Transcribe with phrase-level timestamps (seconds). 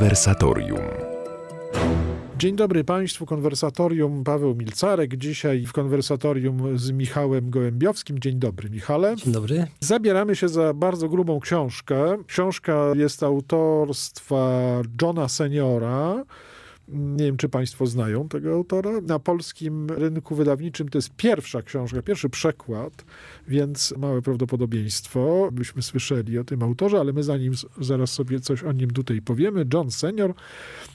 [0.00, 0.80] Konwersatorium.
[2.38, 5.16] Dzień dobry Państwu, konwersatorium Paweł Milcarek.
[5.16, 8.18] Dzisiaj w konwersatorium z Michałem Gołębiowskim.
[8.18, 9.16] Dzień dobry, Michale.
[9.16, 9.66] Dzień dobry.
[9.80, 12.16] Zabieramy się za bardzo grubą książkę.
[12.26, 14.62] Książka jest autorstwa
[15.02, 16.24] Johna Seniora.
[16.92, 19.00] Nie wiem, czy Państwo znają tego autora.
[19.00, 23.04] Na polskim rynku wydawniczym to jest pierwsza książka, pierwszy przekład,
[23.48, 28.72] więc małe prawdopodobieństwo, byśmy słyszeli o tym autorze, ale my zanim zaraz sobie coś o
[28.72, 29.66] nim tutaj powiemy.
[29.74, 30.34] John Senior.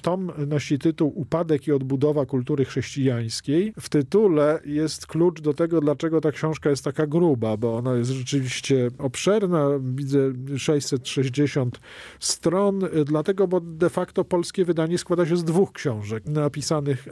[0.02, 3.74] Tom nosi tytuł Upadek i odbudowa kultury chrześcijańskiej.
[3.80, 8.12] W tytule jest klucz do tego, dlaczego ta książka jest taka gruba, bo ona jest
[8.12, 9.70] rzeczywiście obszerna.
[9.96, 10.20] Widzę
[10.58, 11.80] 660
[12.20, 17.08] stron, dlatego, bo de facto polskie wydanie składa się z dwóch książek książek napisanych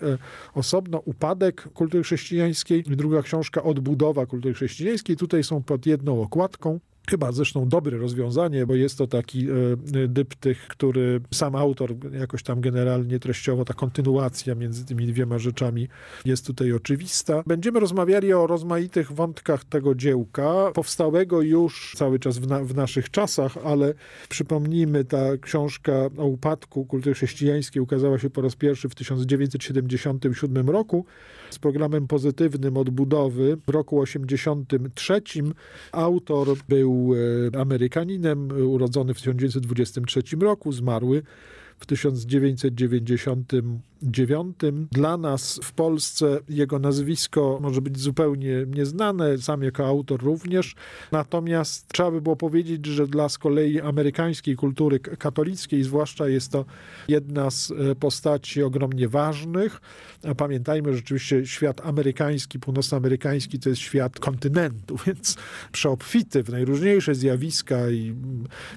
[0.53, 0.99] osobno.
[1.05, 5.17] Upadek kultury chrześcijańskiej, druga książka Odbudowa kultury chrześcijańskiej.
[5.17, 6.79] Tutaj są pod jedną okładką.
[7.09, 12.61] Chyba zresztą dobre rozwiązanie, bo jest to taki e, dyptych, który sam autor jakoś tam
[12.61, 15.87] generalnie treściowo, ta kontynuacja między tymi dwiema rzeczami
[16.25, 17.43] jest tutaj oczywista.
[17.47, 23.09] Będziemy rozmawiali o rozmaitych wątkach tego dziełka, powstałego już cały czas w, na, w naszych
[23.09, 23.93] czasach, ale
[24.29, 31.05] przypomnijmy, ta książka o upadku kultury chrześcijańskiej ukazała się po raz pierwszy w 1977 roku
[31.53, 35.21] z programem pozytywnym odbudowy w roku 83.
[35.91, 37.13] Autor był
[37.59, 41.23] Amerykaninem, urodzony w 1923 roku, zmarły
[41.79, 41.85] w
[44.11, 44.89] 1999.
[44.91, 50.75] Dla nas w Polsce jego nazwisko może być zupełnie nieznane, sam jako autor również.
[51.11, 56.65] Natomiast trzeba by było powiedzieć, że dla z kolei amerykańskiej kultury katolickiej, zwłaszcza jest to
[57.07, 59.81] jedna z postaci ogromnie ważnych.
[60.37, 65.37] Pamiętajmy, że rzeczywiście świat amerykański, północnoamerykański to jest świat kontynentu, więc
[65.71, 68.15] przeobfity w najróżniejsze zjawiska i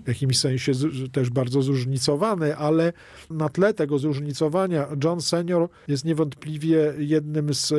[0.05, 0.73] w jakimś sensie
[1.13, 2.93] też bardzo zróżnicowany, ale
[3.31, 7.73] na tle tego zróżnicowania John Senior jest niewątpliwie jednym z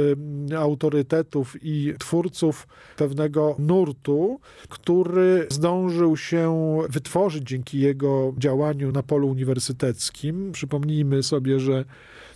[0.57, 2.67] autorytetów i twórców
[2.97, 4.39] pewnego nurtu,
[4.69, 10.51] który zdążył się wytworzyć dzięki jego działaniu na polu uniwersyteckim.
[10.51, 11.85] Przypomnijmy sobie, że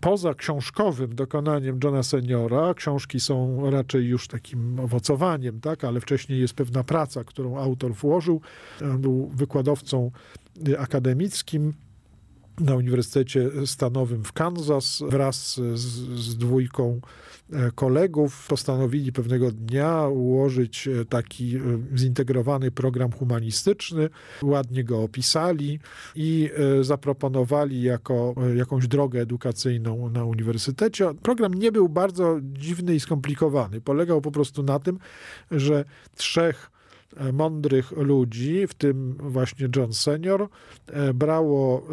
[0.01, 6.53] poza książkowym dokonaniem Johna Seniora, książki są raczej już takim owocowaniem, tak, ale wcześniej jest
[6.53, 8.41] pewna praca, którą autor włożył.
[8.81, 10.11] On był wykładowcą
[10.77, 11.73] akademickim
[12.61, 15.79] na Uniwersytecie Stanowym w Kansas wraz z,
[16.19, 17.01] z, dwójką
[17.75, 21.59] kolegów postanowili pewnego dnia ułożyć taki
[21.97, 24.09] zintegrowany program humanistyczny.
[24.43, 25.79] Ładnie go opisali
[26.15, 26.49] i
[26.81, 31.13] zaproponowali jako jakąś drogę edukacyjną na uniwersytecie.
[31.21, 33.81] Program nie był bardzo dziwny i skomplikowany.
[33.81, 34.99] Polegał po prostu na tym,
[35.51, 35.85] że
[36.15, 36.71] trzech
[37.33, 40.47] mądrych ludzi, w tym właśnie John Senior,
[41.13, 41.87] brało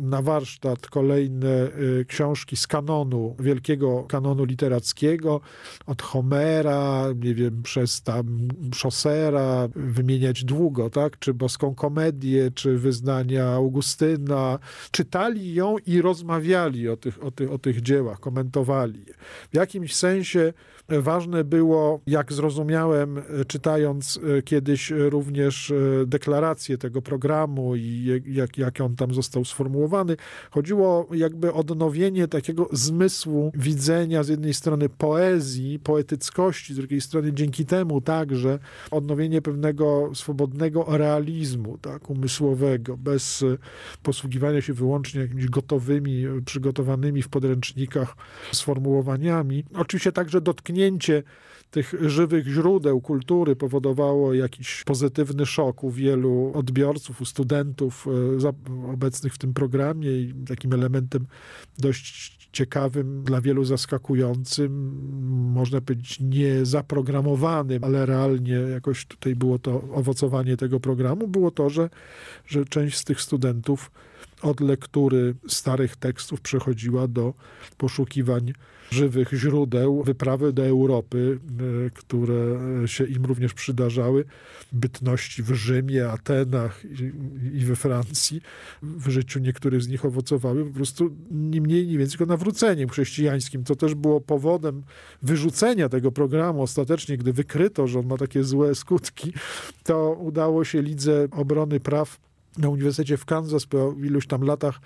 [0.00, 1.70] na warsztat kolejne
[2.08, 5.40] książki z kanonu, wielkiego kanonu literackiego,
[5.86, 8.48] od Homera, nie wiem, przez tam
[8.82, 14.58] Chaucera, wymieniać długo, tak, czy Boską Komedię, czy wyznania Augustyna.
[14.90, 19.14] Czytali ją i rozmawiali o tych, o tych, o tych dziełach, komentowali je.
[19.52, 20.52] W jakimś sensie
[20.88, 25.72] ważne było, jak zrozumiałem, czytając kiedyś również
[26.06, 30.16] deklarację tego programu i jak, jak on tam został sformułowany.
[30.50, 37.32] Chodziło jakby o odnowienie takiego zmysłu widzenia z jednej strony poezji, poetyckości, z drugiej strony
[37.32, 38.58] dzięki temu także
[38.90, 43.44] odnowienie pewnego swobodnego realizmu, tak, umysłowego, bez
[44.02, 48.16] posługiwania się wyłącznie jakimiś gotowymi, przygotowanymi w podręcznikach
[48.52, 49.64] sformułowaniami.
[49.74, 50.71] Oczywiście także dotknięcie
[51.70, 58.06] tych żywych źródeł kultury powodowało jakiś pozytywny szok u wielu odbiorców, u studentów
[58.92, 61.26] obecnych w tym programie i takim elementem
[61.78, 64.92] dość ciekawym, dla wielu zaskakującym,
[65.52, 71.90] można powiedzieć niezaprogramowanym, ale realnie jakoś tutaj było to owocowanie tego programu, było to, że,
[72.46, 73.90] że część z tych studentów
[74.42, 77.34] od lektury starych tekstów przechodziła do
[77.78, 78.52] poszukiwań
[78.92, 81.38] żywych źródeł, wyprawy do Europy,
[81.94, 84.24] które się im również przydarzały,
[84.72, 86.82] bytności w Rzymie, Atenach
[87.54, 88.40] i, we Francji.
[88.82, 93.64] W życiu niektórych z nich owocowały po prostu nie mniej, nie więcej, tylko nawróceniem chrześcijańskim,
[93.64, 94.82] co też było powodem
[95.22, 96.62] wyrzucenia tego programu.
[96.62, 99.32] Ostatecznie, gdy wykryto, że on ma takie złe skutki,
[99.84, 102.18] to udało się Lidze Obrony Praw
[102.58, 104.80] na Uniwersytecie w Kansas po iluś tam latach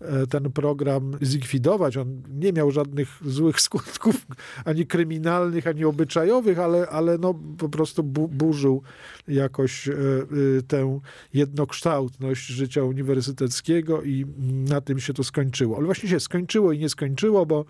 [0.00, 1.96] e, ten program zlikwidować.
[1.96, 4.26] On nie miał żadnych złych skutków,
[4.64, 8.82] ani kryminalnych, ani obyczajowych, ale, ale no, po prostu bu burzył
[9.28, 9.92] jakoś e,
[10.68, 11.00] tę
[11.34, 14.26] jednokształtność życia uniwersyteckiego i
[14.68, 15.76] na tym się to skończyło.
[15.76, 17.64] Ale właśnie się skończyło i nie skończyło, bo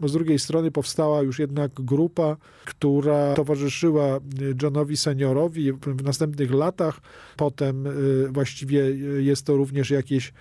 [0.00, 4.20] bo z drugiej strony powstała już jednak grupa, która towarzyszyła
[4.62, 7.00] Johnowi Seniorowi w następnych latach.
[7.36, 8.80] Potem y, właściwie
[9.18, 10.32] jest to również jakieś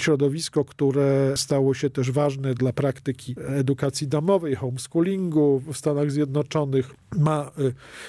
[0.00, 6.94] środowisko, które stało się też ważne dla praktyki edukacji domowej, homeschoolingu w Stanach Zjednoczonych.
[7.18, 7.50] Ma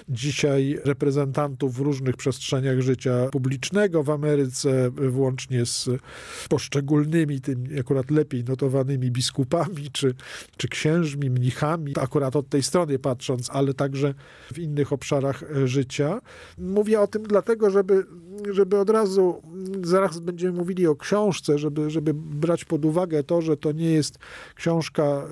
[0.09, 5.89] dzisiaj reprezentantów w różnych przestrzeniach życia publicznego w Ameryce, włącznie z
[6.49, 10.15] poszczególnymi, tym akurat lepiej notowanymi biskupami czy,
[10.57, 14.13] czy księżmi, mnichami, akurat od tej strony patrząc, ale także
[14.53, 16.21] w innych obszarach e, życia.
[16.57, 18.05] Mówię o tym dlatego, żeby,
[18.51, 19.41] żeby od razu,
[19.83, 24.17] zaraz będziemy mówili o książce, żeby, żeby brać pod uwagę to, że to nie jest
[24.55, 25.27] książka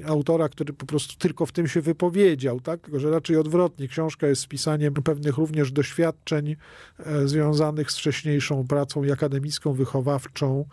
[0.00, 2.90] y, autora, który po prostu tylko w tym się wypowiedział, tak?
[2.92, 3.88] że raczej odwrotnie.
[3.88, 10.64] Książka jest spisaniem pewnych również doświadczeń y, związanych z wcześniejszą pracą akademicką, wychowawczą,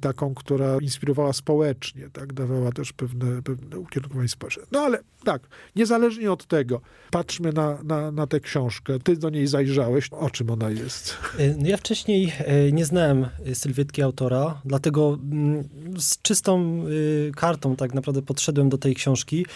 [0.00, 2.32] taką, która inspirowała społecznie, tak?
[2.32, 4.62] dawała też pewne, pewne ukierunkowanie społeczne.
[4.72, 5.42] No ale tak,
[5.76, 8.98] niezależnie od tego, patrzmy na, na, na tę książkę.
[8.98, 10.08] Ty do niej zajrzałeś.
[10.12, 11.16] O czym ona jest?
[11.58, 12.32] No ja wcześniej
[12.72, 15.68] nie znałem sylwetki autora, dlatego mm,
[15.98, 19.46] z czystą y, kartą tak naprawdę podszedłem do tej książki,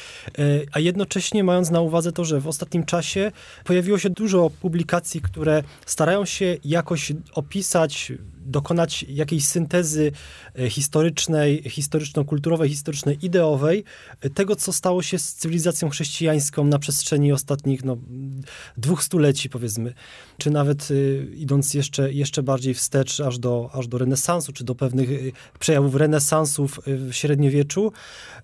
[0.72, 3.32] a jednocześnie mając na uwadze to, że w ostatnim czasie
[3.64, 8.12] pojawiło się dużo publikacji, które starają się jakoś opisać
[8.46, 10.12] dokonać jakiejś syntezy
[10.58, 13.84] e, historycznej, historyczno-kulturowej, historyczno-ideowej
[14.20, 17.96] e, tego, co stało się z cywilizacją chrześcijańską na przestrzeni ostatnich no,
[18.76, 19.94] dwóch stuleci, powiedzmy,
[20.42, 24.74] czy nawet y, idąc jeszcze, jeszcze bardziej wstecz, aż do, aż do renesansu, czy do
[24.74, 27.92] pewnych y, przejawów renesansów w średniowieczu,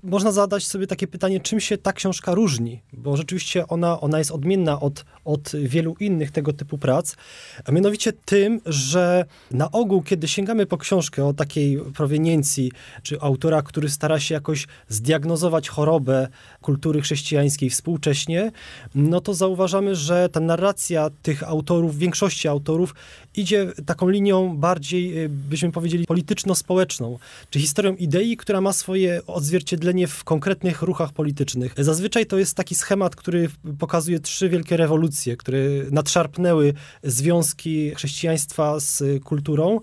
[0.03, 4.31] można zadać sobie takie pytanie, czym się ta książka różni, bo rzeczywiście ona, ona jest
[4.31, 7.17] odmienna od, od wielu innych tego typu prac,
[7.65, 12.73] a mianowicie tym, że na ogół, kiedy sięgamy po książkę o takiej proweniencji,
[13.03, 16.29] czy autora, który stara się jakoś zdiagnozować chorobę
[16.61, 18.53] kultury chrześcijańskiej współcześnie,
[18.95, 22.95] no to zauważamy, że ta narracja tych autorów, większości autorów,
[23.37, 27.19] idzie taką linią bardziej, y, byśmy powiedzieli, polityczno-społeczną,
[27.51, 31.75] czy historią idei, która ma swoje odzwierciedlenie w konkretnych ruchach politycznych.
[31.79, 33.49] Zazwyczaj to jest taki schemat, który
[33.79, 35.59] pokazuje trzy wielkie rewolucje, które
[35.91, 39.81] nadszarpnęły związki chrześcijaństwa z kulturą,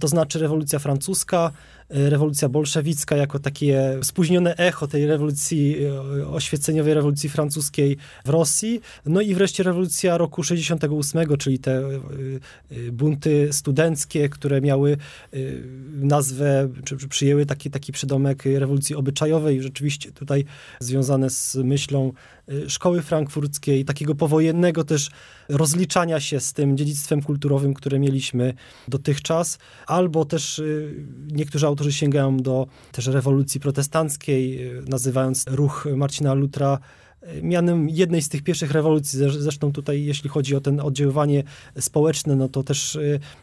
[0.00, 1.52] to znaczy rewolucja francuska,
[1.90, 8.80] rewolucja bolszewicka jako takie spóźnione echo tej rewolucji e, oświeceniowej, rewolucji francuskiej w Rosji.
[9.06, 14.96] No i wreszcie rewolucja roku 68, czyli te e, bunty studenckie, które miały
[15.92, 20.44] nazwę, czy przyjęły taki, taki przydomek rewolucji obyczajowej, rzeczywiście tutaj
[20.80, 22.12] związane z myślą
[22.68, 25.10] szkoły frankfurckiej, takiego powojennego też
[25.48, 28.54] rozliczania się z tym dziedzictwem kulturowym, które mieliśmy
[28.88, 30.62] dotychczas, albo też
[31.26, 36.78] niektórzy autorzy sięgają do też rewolucji protestanckiej, e, nazywając ruch Marcina Lutra
[37.42, 39.18] mianem jednej z tych pierwszych rewolucji.
[39.28, 41.42] Zresztą tutaj, jeśli chodzi o ten oddziaływanie
[41.80, 42.98] społeczne, no to też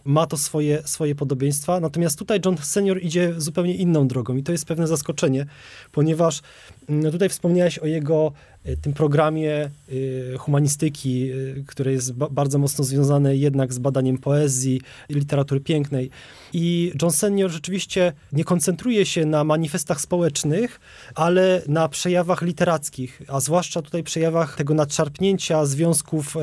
[0.06, 1.80] ma to swoje, swoje podobieństwa.
[1.80, 5.46] Natomiast tutaj John Senior idzie zupełnie inną drogą i to jest pewne zaskoczenie,
[5.92, 6.42] ponieważ
[6.90, 12.84] no tutaj wspomniałeś o jego Y, tym programie y, humanistyki, y, które jest bardzo mocno
[12.84, 16.10] związane jednak z badaniem poezji literatury pięknej.
[16.54, 20.80] I John Senior rzeczywiście nie koncentruje się na manifestach społecznych,
[21.16, 26.38] ale na przejawach literackich, a zwłaszcza tutaj przejawach tego nadszarpnięcia związków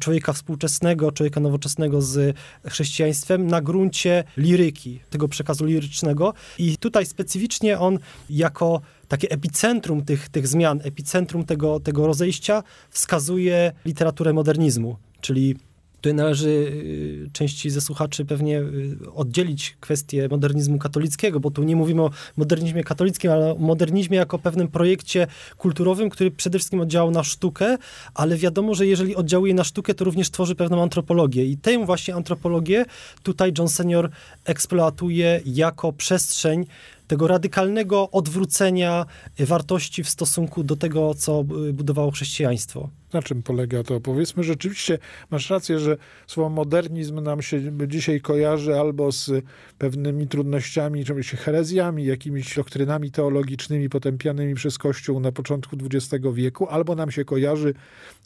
[0.00, 2.36] człowieka współczesnego, człowieka nowoczesnego z
[2.66, 6.34] chrześcijaństwem na gruncie liryki, tego przekazu lirycznego.
[6.58, 7.98] I tutaj specyficznie on
[8.30, 15.56] jako takie epicentrum tych, tych zmian, epicentrum tego, tego rozejścia wskazuje literaturę modernizmu, czyli
[16.00, 21.76] Tutaj należy y, części ze słuchaczy pewnie y, oddzielić kwestię modernizmu katolickiego, bo tu nie
[21.76, 25.26] mówimy o modernizmie katolickim, ale o modernizmie jako pewnym projekcie
[25.56, 27.76] kulturowym, który przede wszystkim oddziałał na sztukę,
[28.14, 31.44] ale wiadomo, że jeżeli oddziałuje na sztukę, to również tworzy pewną antropologię.
[31.44, 32.84] I tę właśnie antropologię
[33.22, 34.10] tutaj John Senior
[34.44, 36.66] eksploatuje jako przestrzeń
[37.06, 39.06] tego radykalnego odwrócenia
[39.38, 42.88] wartości w stosunku do tego, co budowało chrześcijaństwo.
[43.12, 44.00] Na czym polega to?
[44.00, 44.98] Powiedzmy, rzeczywiście
[45.30, 49.30] masz rację, że słowo modernizm nam się dzisiaj kojarzy albo z
[49.80, 56.94] pewnymi trudnościami, czy herezjami, jakimiś doktrynami teologicznymi potępianymi przez Kościół na początku XX wieku, albo
[56.94, 57.74] nam się kojarzy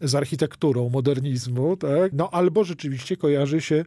[0.01, 2.13] z architekturą modernizmu, tak?
[2.13, 3.85] no albo rzeczywiście kojarzy się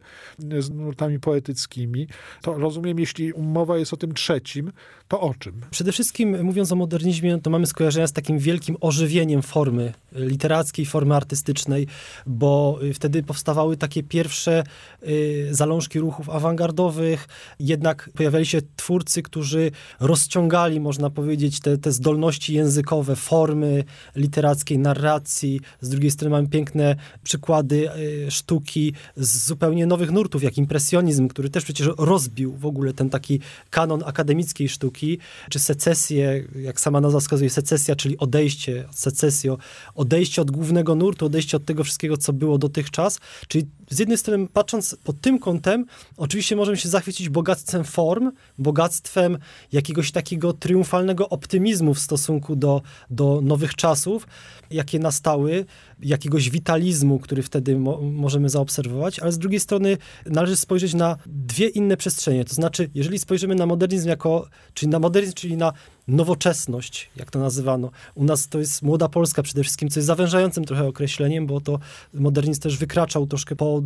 [0.58, 2.06] z nurtami poetyckimi.
[2.42, 4.72] To rozumiem, jeśli umowa jest o tym trzecim,
[5.08, 5.60] to o czym?
[5.70, 11.14] Przede wszystkim mówiąc o modernizmie, to mamy skojarzenia z takim wielkim ożywieniem formy literackiej, formy
[11.14, 11.86] artystycznej,
[12.26, 14.64] bo y, wtedy powstawały takie pierwsze
[15.08, 17.28] y, zalążki ruchów awangardowych,
[17.60, 23.84] jednak pojawiali się twórcy, którzy rozciągali, można powiedzieć, te, te zdolności językowe, formy
[24.16, 25.60] literackiej, narracji.
[25.80, 31.50] Z drugiej strony mamy piękne przykłady y, sztuki z zupełnie nowych nurtów, jak impresjonizm, który
[31.50, 35.18] też przecież rozbił w ogóle ten taki kanon akademickiej sztuki,
[35.50, 39.58] czy secesję, jak sama nazwa wskazuje, secesja, czyli odejście, secesjo,
[39.94, 43.20] odejście od głównego nurtu, odejście od tego wszystkiego, co było dotychczas.
[43.48, 45.86] Czyli z jednej strony, patrząc pod tym kątem,
[46.16, 49.38] oczywiście możemy się zachwycić bogactwem form, bogactwem
[49.72, 54.26] jakiegoś takiego triumfalnego optymizmu w stosunku do, do nowych czasów,
[54.70, 55.64] jakie nastały,
[56.02, 61.68] jakiegoś witalizmu, który wtedy mo możemy zaobserwować, ale z drugiej strony należy spojrzeć na dwie
[61.68, 62.44] inne przestrzenie.
[62.44, 65.72] To znaczy, jeżeli spojrzymy na modernizm jako, czyli na modernizm, czyli na
[66.08, 67.90] nowoczesność, jak to nazywano.
[68.14, 71.78] U nas to jest młoda Polska przede wszystkim, co jest zawężającym trochę określeniem, bo to
[72.14, 73.82] modernizm też wykraczał troszkę po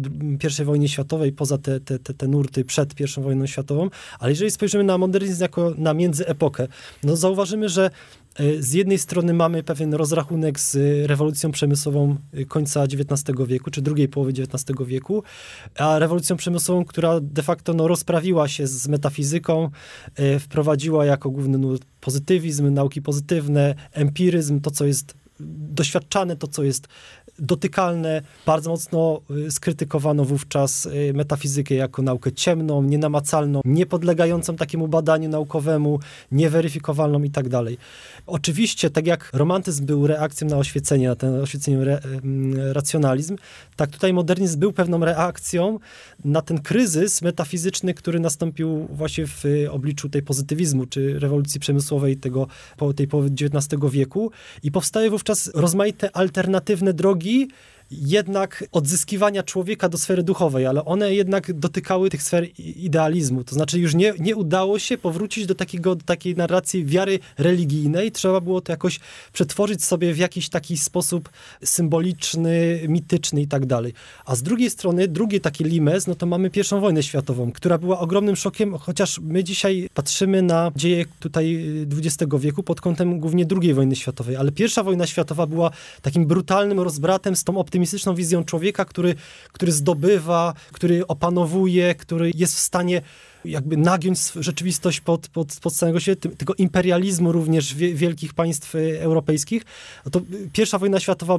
[0.61, 4.51] I wojnie światowej, poza te, te, te, te nurty przed I wojną światową, ale jeżeli
[4.51, 6.69] spojrzymy na modernizm jako na międzyepokę,
[7.03, 7.91] no zauważymy, że
[8.61, 14.09] z jednej strony mamy pewien rozrachunek z rewolucją przemysłową e, końca XIX wieku, czy drugiej
[14.09, 15.23] połowy XIX wieku,
[15.77, 19.71] a rewolucją przemysłową, która de facto no, rozprawiła się z metafizyką,
[20.15, 26.63] e, wprowadziła jako główny nurt pozytywizm, nauki pozytywne, empiryzm, to co jest doświadczane, to co
[26.63, 26.89] jest
[27.39, 28.23] dotykalne.
[28.47, 35.99] Bardzo mocno y, skrytykowano wówczas y, metafizykę jako naukę ciemną, nienamacalną, niepodlegającą takiemu badaniu naukowemu,
[36.33, 37.79] nieweryfikowalną i tak dalej.
[38.27, 42.01] Oczywiście, tak jak romantyzm był reakcją na oświecenie, na ten oświecenie re,
[42.73, 43.37] racjonalizm,
[43.77, 45.79] tak tutaj modernizm był pewną reakcją
[46.25, 52.47] na ten kryzys metafizyczny, który nastąpił właśnie w obliczu tej pozytywizmu, czy rewolucji przemysłowej tego,
[52.97, 54.31] tej połowy XIX wieku
[54.63, 57.49] i powstaje wówczas rozmaite alternatywne drogi Technologie
[57.93, 63.45] jednak odzyskiwania człowieka do sfery duchowej, ale one jednak dotykały tych sfer idealizmu.
[63.45, 68.13] To znaczy już nie, nie udało się powrócić do, takiego, do takiej narracji wiary religijnej.
[68.13, 69.01] Trzeba było to jakoś
[69.33, 71.31] przetworzyć sobie w jakiś taki sposób
[71.65, 73.93] symboliczny, mityczny i tak dalej.
[74.25, 77.99] A z drugiej strony, drugi taki limes, no to mamy pierwszą wojnę światową, która była
[77.99, 83.75] ogromnym szokiem, chociaż my dzisiaj patrzymy na dzieje tutaj XX wieku pod kątem głównie II
[83.75, 85.71] wojny światowej, ale pierwsza wojna światowa była
[86.03, 89.15] takim brutalnym rozbratem z tą optymistyczną optymistyczną wizją człowieka, który,
[89.53, 93.03] który zdobywa, który opanowuje, który jest w stanie
[93.45, 99.63] jakby nagiąć rzeczywistość pod, pod, pod całego świata, tego imperializmu również wielkich państw y, europejskich,
[100.05, 100.21] no to
[100.53, 101.39] pierwsza wojna światowa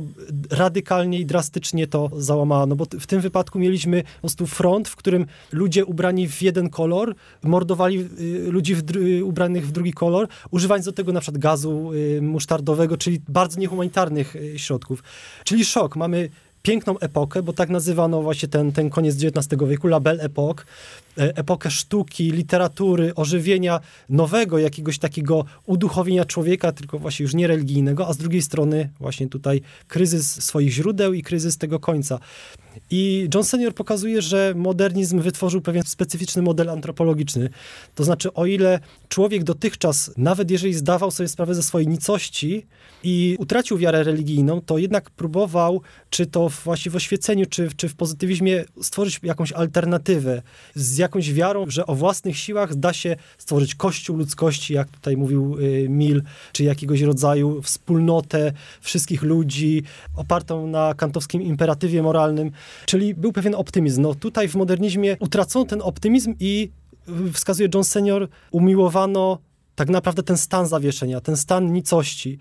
[0.50, 4.96] radykalnie i drastycznie to załamała, no bo w tym wypadku mieliśmy po prostu front, w
[4.96, 8.84] którym ludzie ubrani w jeden kolor mordowali y, ludzi w
[9.24, 14.36] ubranych w drugi kolor, używając do tego na przykład gazu y, musztardowego, czyli bardzo niehumanitarnych
[14.58, 15.04] środków.
[15.44, 15.96] Czyli szok.
[15.96, 16.30] Mamy
[16.64, 20.64] piękną epokę, bo tak nazywano właśnie ten, ten koniec XIX wieku, La Belle Époque,
[21.16, 23.80] epokę sztuki, literatury, ożywienia
[24.10, 29.28] nowego, jakiegoś takiego uduchowienia człowieka, tylko właśnie już nie religijnego, a z drugiej strony właśnie
[29.28, 32.20] tutaj kryzys swoich źródeł i kryzys tego końca.
[32.92, 37.50] I John Senior pokazuje, że modernizm wytworzył pewien specyficzny model antropologiczny.
[37.96, 38.80] To znaczy, o ile
[39.10, 42.66] człowiek dotychczas, nawet jeżeli zdawał sobie sprawę ze swojej nicości
[43.04, 47.96] i utracił wiarę religijną, to jednak próbował, czy to właśnie w oświeceniu, czy, czy w
[47.96, 50.42] pozytywizmie, stworzyć jakąś alternatywę
[50.76, 55.58] z jakąś wiarą, że o własnych siłach da się stworzyć kościół ludzkości, jak tutaj mówił
[55.60, 59.84] y, Mill, czy jakiegoś rodzaju wspólnotę wszystkich ludzi,
[60.16, 62.52] opartą na kantowskim imperatywie moralnym.
[62.86, 64.02] Czyli był pewien optymizm.
[64.02, 66.70] No tutaj w modernizmie utracono ten optymizm i
[67.34, 69.38] wskazuje John Senior, umiłowano
[69.76, 72.38] tak naprawdę ten stan zawieszenia, ten stan nicości.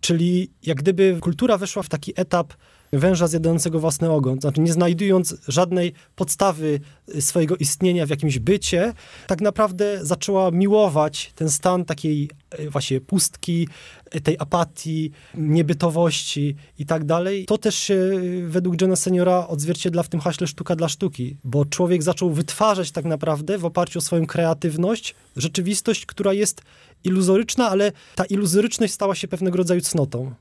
[0.00, 2.52] Czyli jak gdyby kultura weszła w taki etap
[2.98, 6.80] węża zjadającego własny ogon, znaczy nie znajdując żadnej podstawy
[7.14, 8.92] y, swojego istnienia w jakimś bycie,
[9.26, 13.68] tak naprawdę zaczęła miłować ten stan takiej y, właśnie pustki,
[14.16, 17.44] y, tej apatii, niebytowości i tak dalej.
[17.44, 18.10] To też się
[18.46, 23.04] według Johna Seniora odzwierciedla w tym haśle sztuka dla sztuki, bo człowiek zaczął wytwarzać tak
[23.04, 26.62] naprawdę w oparciu o swoją kreatywność rzeczywistość, która jest
[27.04, 30.34] iluzoryczna, ale ta iluzoryczność stała się pewnego rodzaju cnotą.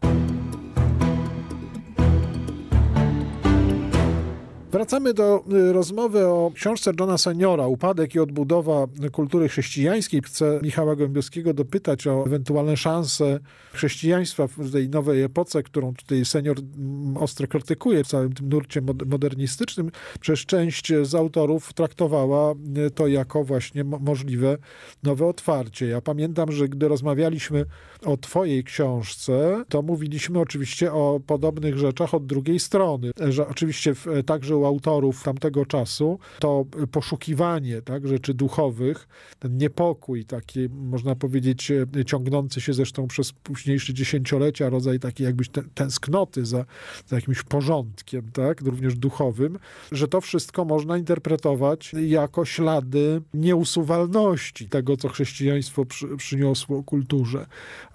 [4.73, 10.21] Wracamy do y, rozmowy o książce Johna Seniora, Upadek i odbudowa kultury chrześcijańskiej.
[10.21, 13.39] Chcę Michała Gąbiowskiego dopytać o ewentualne szanse
[13.73, 18.81] chrześcijaństwa w tej nowej epoce, którą tutaj senior mm, ostro krytykuje w całym tym nurcie
[19.05, 19.91] modernistycznym.
[20.19, 22.53] Przecież część z autorów traktowała
[22.87, 24.57] y, to jako właśnie możliwe
[25.03, 25.87] nowe otwarcie.
[25.87, 27.65] Ja pamiętam, że gdy rozmawialiśmy
[28.05, 33.93] o twojej książce, to mówiliśmy oczywiście o podobnych rzeczach od drugiej strony, że oczywiście
[34.25, 39.07] także u autorów tamtego czasu to poszukiwanie tak, rzeczy duchowych,
[39.39, 41.71] ten niepokój taki, można powiedzieć,
[42.05, 46.65] ciągnący się zresztą przez późniejsze dziesięciolecia, rodzaj takiej jakbyś tęsknoty za,
[47.07, 49.59] za jakimś porządkiem, tak, również duchowym,
[49.91, 57.45] że to wszystko można interpretować jako ślady nieusuwalności tego, co chrześcijaństwo przy, przyniosło kulturze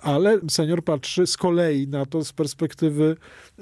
[0.01, 3.17] ale senior patrzy z kolei na to z perspektywy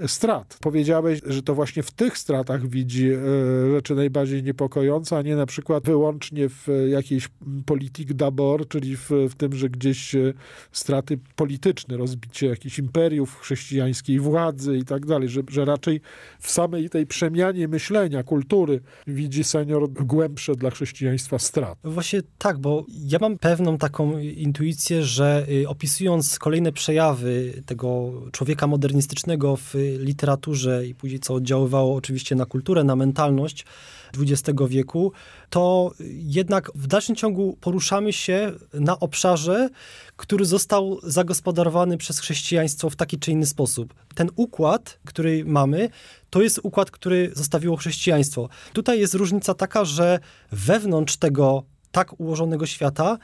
[0.06, 0.58] strat.
[0.60, 5.46] Powiedziałeś, że to właśnie w tych stratach widzi e, rzeczy najbardziej niepokojące, a nie na
[5.46, 7.28] przykład wyłącznie w jakiejś
[7.66, 10.32] polityk d'abord, czyli w, w tym, że gdzieś e,
[10.72, 16.00] straty polityczne, rozbicie jakichś imperiów chrześcijańskiej władzy i tak dalej, że, że raczej
[16.40, 21.78] w samej tej przemianie myślenia, kultury widzi senior głębsze dla chrześcijaństwa strat.
[21.84, 28.66] Właśnie tak, bo ja mam pewną taką intuicję, że y, opisując kolejne przejawy tego człowieka
[28.66, 33.64] modernistycznego w literaturze i później co oddziaływało oczywiście na kulturę, na mentalność
[34.18, 35.12] XX wieku,
[35.50, 39.68] to jednak w dalszym ciągu poruszamy się na obszarze,
[40.16, 43.94] który został zagospodarowany przez chrześcijaństwo w taki czy inny sposób.
[44.14, 45.88] Ten układ, który mamy,
[46.30, 48.48] to jest układ, który zostawiło chrześcijaństwo.
[48.72, 50.18] Tutaj jest różnica taka, że
[50.52, 53.18] wewnątrz tego tak ułożonego świata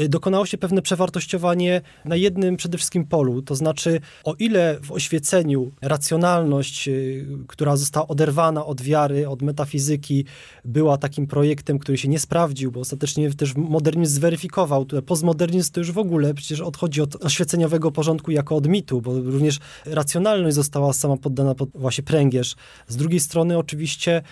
[0.00, 3.42] y, dokonało się pewne przewartościowanie na jednym przede wszystkim polu.
[3.42, 10.24] To znaczy, o ile w oświeceniu racjonalność, y, która została oderwana od wiary, od metafizyki,
[10.64, 14.86] była takim projektem, który się nie sprawdził, bo ostatecznie też modernizm zweryfikował.
[15.06, 19.58] Postmodernizm to już w ogóle przecież odchodzi od oświeceniowego porządku jako od mitu, bo również
[19.86, 22.56] racjonalność została sama poddana pod właśnie pręgierz.
[22.88, 24.22] Z drugiej strony oczywiście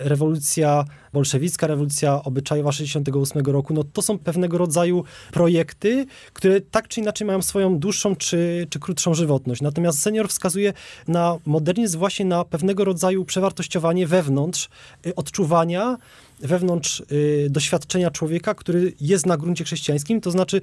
[0.00, 7.00] rewolucja bolszewicka, rewolucja obyczajowa 68 roku, no to są pewnego rodzaju projekty, które tak czy
[7.00, 9.62] inaczej mają swoją dłuższą czy, czy krótszą żywotność.
[9.62, 10.72] Natomiast senior wskazuje
[11.08, 14.68] na modernizm właśnie na pewnego rodzaju przewartościowanie wewnątrz
[15.06, 15.96] e, odczuwania,
[16.40, 20.60] wewnątrz y, doświadczenia człowieka, który jest na gruncie chrześcijańskim, to znaczy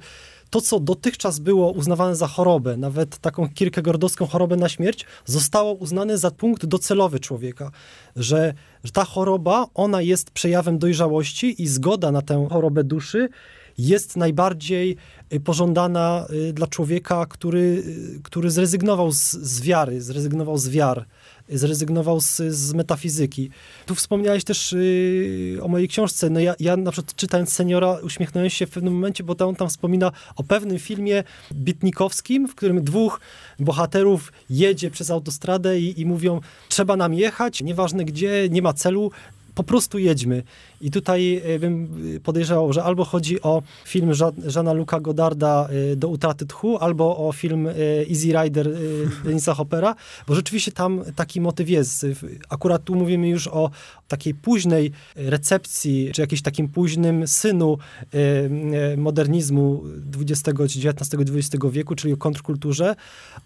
[0.54, 6.18] to, co dotychczas było uznawane za chorobę, nawet taką kierkegaardowską chorobę na śmierć, zostało uznane
[6.18, 7.70] za punkt docelowy człowieka,
[8.16, 13.28] że, że ta choroba, ona jest przejawem dojrzałości i zgoda na tę chorobę duszy
[13.78, 14.96] jest najbardziej
[15.32, 17.82] y, pożądana y, dla człowieka, który,
[18.18, 21.06] y, który zrezygnował z, z wiary, zrezygnował z wiar
[21.48, 23.50] zrezygnował z, z metafizyki.
[23.86, 26.30] Tu wspomniałeś też yy, o mojej książce.
[26.30, 29.68] No ja, ja na przykład czytając Seniora uśmiechnąłem się w pewnym momencie, bo on tam
[29.68, 33.20] wspomina o pewnym filmie bitnikowskim, w którym dwóch
[33.58, 39.10] bohaterów jedzie przez autostradę i, i mówią, trzeba nam jechać, nieważne gdzie, nie ma celu,
[39.54, 40.42] po prostu jedźmy.
[40.80, 41.88] I tutaj e, bym
[42.22, 44.10] podejrzewał, że albo chodzi o film
[44.46, 47.72] Żana Luka Godarda e, do utraty tchu, albo o film e,
[48.10, 48.70] Easy Rider
[49.24, 49.94] Denisa Hoppera,
[50.26, 52.06] bo rzeczywiście tam taki motyw jest.
[52.48, 53.70] Akurat tu mówimy już o
[54.08, 57.78] takiej późnej recepcji, czy jakimś takim późnym synu
[58.96, 59.82] modernizmu
[60.20, 62.96] XX, XIX, XX wieku, czyli o kontrkulturze,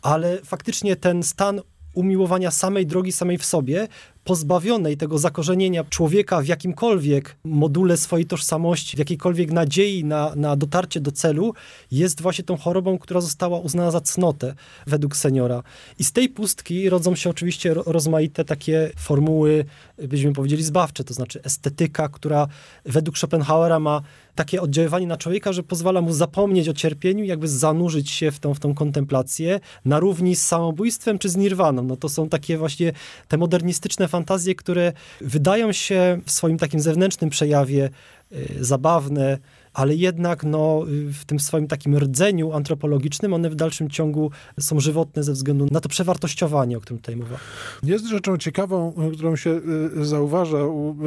[0.03, 1.61] ale faktycznie ten stan
[1.95, 3.89] umiłowania samej drogi, samej w sobie,
[4.29, 11.01] pozbawionej tego zakorzenienia człowieka w jakimkolwiek module swojej tożsamości, w jakiejkolwiek nadziei na, na dotarcie
[11.01, 11.55] do celu,
[11.91, 14.55] jest właśnie tą chorobą, która została uznana za cnotę
[14.87, 15.63] według seniora.
[15.99, 19.65] I z tej pustki rodzą się oczywiście rozmaite takie formuły,
[19.99, 22.49] byśmy powiedzieli, zbawcze, to znaczy estetyka, która
[22.85, 24.03] według Schopenhauera ma
[24.39, 28.55] takie oddziaływanie na człowieka, że pozwala mu zapomnieć o cierpieniu, jakby zanurzyć się w tą,
[28.55, 31.83] w tą kontemplację na równi z samobójstwem czy z nirwaną.
[31.83, 32.93] No to są takie właśnie
[33.29, 37.91] te modernistyczne fantazje, które wydają się w swoim takim zewnętrznym przejawie
[38.33, 39.39] y, zabawne,
[39.73, 45.23] ale jednak no, w tym swoim takim rdzeniu antropologicznym one w dalszym ciągu są żywotne
[45.23, 47.37] ze względu na to przewartościowanie, o którym tutaj mowa.
[47.83, 49.61] Jest rzeczą ciekawą, którą się
[49.97, 50.59] y, zauważa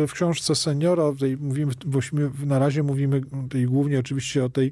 [0.07, 1.73] w książce seniora, tutaj mówimy,
[2.45, 3.21] na razie mówimy
[3.67, 4.71] głównie oczywiście o tej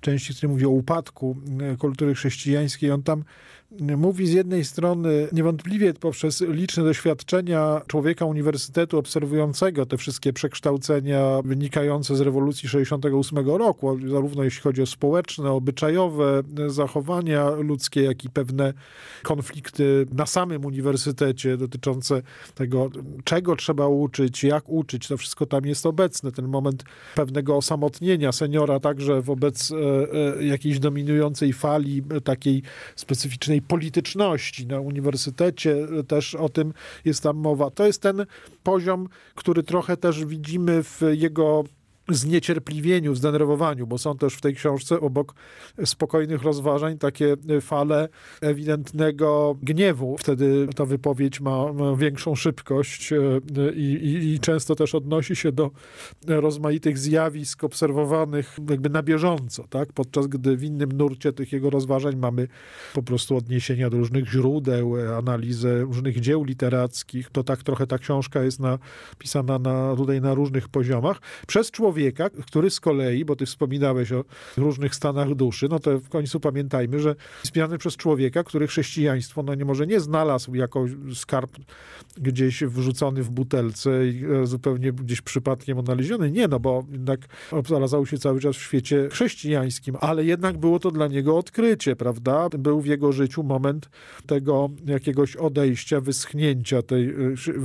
[0.00, 1.36] części, której mówi o upadku
[1.74, 2.90] y, kultury chrześcijańskiej.
[2.90, 3.24] On tam
[3.80, 12.16] mówi z jednej strony niewątpliwie poprzez liczne doświadczenia człowieka uniwersytetu obserwującego te wszystkie przekształcenia wynikające
[12.16, 18.72] z rewolucji 68 roku, zarówno jeśli chodzi o społeczne, obyczajowe zachowania ludzkie, jak i pewne
[19.22, 22.22] konflikty na samym uniwersytecie dotyczące
[22.54, 22.90] tego,
[23.24, 26.32] czego trzeba uczyć, jak uczyć, to wszystko tam jest obecne.
[26.32, 26.84] Ten moment
[27.14, 29.76] pewnego osamotnienia seniora także wobec e,
[30.38, 32.62] e, jakiejś dominującej fali takiej
[32.96, 34.66] specyficznej polityczności.
[34.66, 35.76] Na uniwersytecie
[36.08, 36.72] też o tym
[37.04, 37.70] jest tam mowa.
[37.70, 38.26] To jest ten
[38.62, 41.64] poziom, który trochę też widzimy w jego
[42.08, 45.34] zniecierpliwieniu, zdenerwowaniu, bo są też w tej książce obok
[45.84, 48.08] spokojnych rozważań takie fale
[48.40, 50.16] ewidentnego gniewu.
[50.18, 53.16] Wtedy ta wypowiedź ma, ma większą szybkość e,
[53.74, 55.70] i, i, i, często też odnosi się do
[56.26, 59.92] rozmaitych zjawisk obserwowanych jakby na bieżąco, tak?
[59.92, 62.48] podczas gdy w innym nurcie tych jego rozważań mamy
[62.94, 67.30] po prostu odniesienia do różnych źródeł, analizę różnych dzieł literackich.
[67.30, 71.20] To tak trochę ta książka jest napisana na, tutaj na różnych poziomach.
[71.46, 74.24] Przez człowieka człowieka, który z kolei, bo ty wspominałeś o
[74.56, 79.54] różnych stanach duszy, no to w końcu pamiętajmy, że wspierany przez człowieka, który chrześcijaństwo, no
[79.54, 81.56] nie może nie znalazł jako skarb
[82.16, 86.30] gdzieś wrzucony w butelce i e, zupełnie gdzieś przypadkiem odnaleziony.
[86.30, 87.20] Nie, no bo jednak
[87.66, 92.48] znalazł się cały czas w świecie chrześcijańskim, ale jednak było to dla niego odkrycie, prawda?
[92.48, 93.90] Był w jego życiu moment
[94.26, 97.14] tego jakiegoś odejścia, wyschnięcia tej e,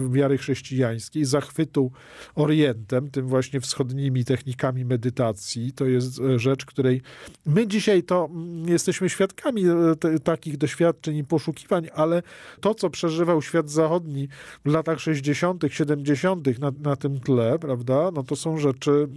[0.10, 1.92] wiary chrześcijańskiej, zachwytu
[2.36, 5.72] Orientem, tym właśnie wschodnimi technikami medytacji.
[5.72, 7.02] To jest e, rzecz, której
[7.46, 8.30] my dzisiaj to
[8.66, 12.24] jesteśmy świadkami e, te, takich doświadczeń i poszukiwań, ale
[12.62, 14.28] to, co przeżywał świat zachodni
[14.66, 16.60] w latach 60., 70.
[16.60, 19.08] Na, na tym tle, prawda, no to są rzeczy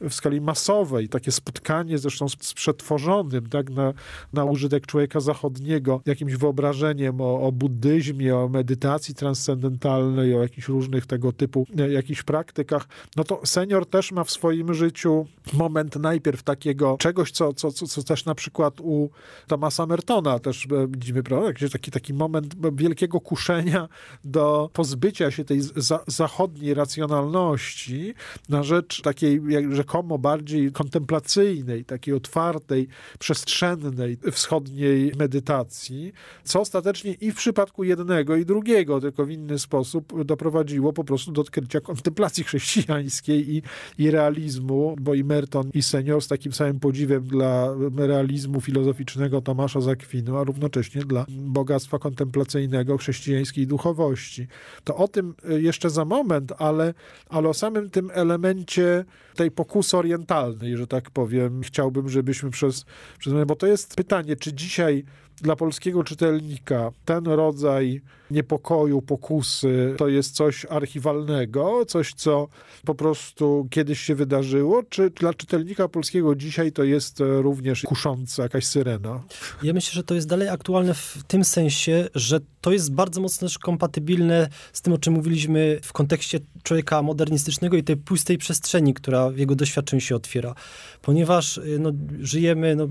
[0.00, 1.08] w skali masowej.
[1.08, 3.92] Takie spotkanie zresztą z, z przetworzonym, tak, na,
[4.32, 11.06] na użytek człowieka zachodniego, jakimś wyobrażeniem o, o buddyzmie, o medytacji transcendentalnej, o jakichś różnych
[11.06, 16.42] tego typu e, jakichś praktykach, no to senior też ma w swoim życiu moment najpierw
[16.42, 19.10] takiego czegoś, co, co, co, co też na przykład u
[19.46, 21.52] Thomasa Mertona też e, widzimy, prawda?
[21.52, 23.88] Gdzie taki, taki moment wielkiego kuszenia
[24.24, 28.14] do pozbycia się tej za, zachodniej racjonalności
[28.48, 36.12] na rzecz takiej rzekomo bardziej kontemplacyjnej, takiej otwartej, przestrzennej wschodniej medytacji,
[36.44, 41.32] co ostatecznie i w przypadku jednego i drugiego, tylko w inny sposób doprowadziło po prostu
[41.32, 43.62] do odkrycia kontemplacji chrześcijańskiej i,
[43.98, 49.80] i realizmu, bo i Merton i Senior z takim samym podziwem dla realizmu filozoficznego Tomasza
[49.80, 54.46] Zakwinu, a równocześnie dla bogactwa kontemplacyjnego chrześcijańskiej duchowości.
[54.84, 56.94] To o tym y, jeszcze za moment, ale,
[57.28, 62.84] ale o samym tym elemencie tej pokusy orientalnej, że tak powiem, chciałbym, żebyśmy przez,
[63.18, 65.04] przez bo to jest pytanie, czy dzisiaj
[65.42, 72.48] dla polskiego czytelnika ten rodzaj niepokoju, pokusy to jest coś archiwalnego, coś, co
[72.84, 78.66] po prostu kiedyś się wydarzyło, czy dla czytelnika polskiego dzisiaj to jest również kusząca jakaś
[78.66, 79.22] syrena?
[79.62, 83.48] Ja myślę, że to jest dalej aktualne w tym sensie, że to jest bardzo mocno
[83.48, 88.94] też kompatybilne z tym, o czym mówiliśmy w kontekście człowieka modernistycznego i tej pustej przestrzeni,
[88.94, 90.54] która w jego doświadczeniu się otwiera.
[91.02, 92.88] Ponieważ no, żyjemy no,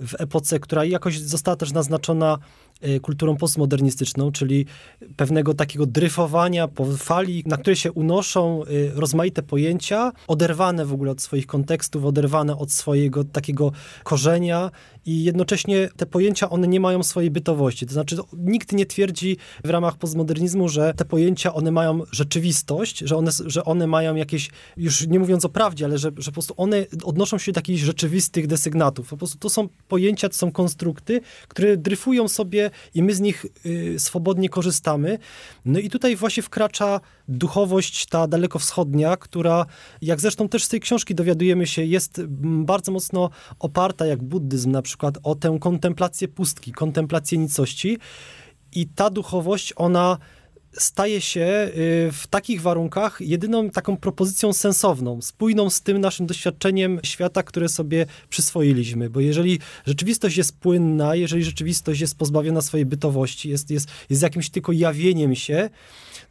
[0.00, 2.38] w epoce, która jakoś została też naznaczona
[3.02, 4.66] kulturą postmodernistyczną, czyli
[5.16, 11.10] pewnego takiego dryfowania po fali, na której się unoszą y, rozmaite pojęcia, oderwane w ogóle
[11.10, 13.72] od swoich kontekstów, oderwane od swojego takiego
[14.04, 14.70] korzenia
[15.06, 17.86] i jednocześnie te pojęcia, one nie mają swojej bytowości.
[17.86, 23.16] To znaczy, nikt nie twierdzi w ramach postmodernizmu, że te pojęcia, one mają rzeczywistość, że
[23.16, 26.54] one, że one mają jakieś, już nie mówiąc o prawdzie, ale że, że po prostu
[26.56, 29.08] one odnoszą się do jakichś rzeczywistych desygnatów.
[29.08, 33.46] Po prostu to są pojęcia, to są konstrukty, które dryfują sobie i my z nich
[33.66, 35.18] y, swobodnie korzystamy.
[35.64, 39.66] No i tutaj właśnie wkracza duchowość ta dalekowschodnia, która,
[40.02, 44.82] jak zresztą też z tej książki dowiadujemy się, jest bardzo mocno oparta, jak buddyzm na
[44.82, 47.98] przykład, o tę kontemplację pustki, kontemplację nicości.
[48.72, 50.18] I ta duchowość, ona
[50.72, 57.00] staje się y, w takich warunkach jedyną taką propozycją sensowną, spójną z tym naszym doświadczeniem
[57.02, 59.10] świata, które sobie przyswoiliśmy.
[59.10, 64.50] Bo jeżeli rzeczywistość jest płynna, jeżeli rzeczywistość jest pozbawiona swojej bytowości, jest, jest, jest jakimś
[64.50, 65.70] tylko jawieniem się,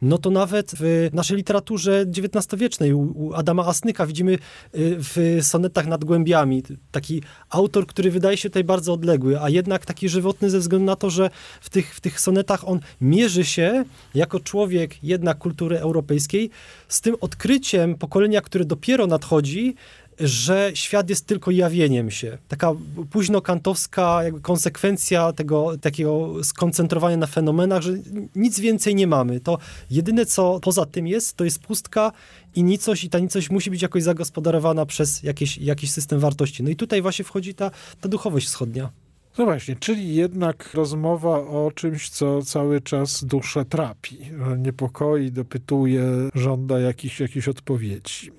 [0.02, 4.38] no to nawet w naszej literaturze XIX-wiecznej u Adama Asnyka widzimy y,
[4.74, 6.62] w sonetach nad głębiami.
[6.90, 10.96] Taki autor, który wydaje się tutaj bardzo odległy, a jednak taki żywotny ze względu na
[10.96, 16.50] to, że w tych, w tych sonetach on mierzy się jako człowiek jednak kultury europejskiej
[16.88, 19.74] z tym odkryciem pokolenia, które dopiero nadchodzi,
[20.20, 22.38] że świat jest tylko jawieniem się.
[22.48, 22.72] Taka
[23.10, 27.92] późnokantowska konsekwencja tego takiego skoncentrowania na fenomenach, że
[28.36, 29.40] nic więcej nie mamy.
[29.40, 29.58] To
[29.90, 32.12] jedyne, co poza tym jest, to jest pustka
[32.54, 36.62] i nicość i ta nicość musi być jakoś zagospodarowana przez jakieś, jakiś system wartości.
[36.62, 38.90] No i tutaj właśnie wchodzi ta, ta duchowość wschodnia.
[39.38, 44.18] No właśnie, czyli jednak rozmowa o czymś, co cały czas duszę trapi,
[44.58, 46.04] niepokoi, dopytuje,
[46.34, 48.30] żąda jakichś, jakichś odpowiedzi.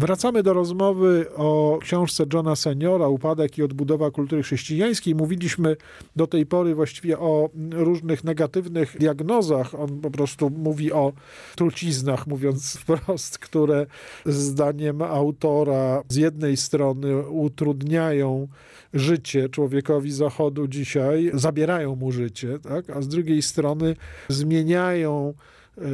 [0.00, 5.14] Wracamy do rozmowy o książce Johna Seniora Upadek i odbudowa kultury chrześcijańskiej.
[5.14, 5.76] Mówiliśmy
[6.16, 9.74] do tej pory właściwie o różnych negatywnych diagnozach.
[9.74, 11.12] On po prostu mówi o
[11.56, 13.86] truciznach, mówiąc wprost, które
[14.26, 18.48] zdaniem autora z jednej strony utrudniają
[18.94, 22.90] życie człowiekowi Zachodu dzisiaj, zabierają mu życie, tak?
[22.90, 23.96] a z drugiej strony
[24.28, 25.34] zmieniają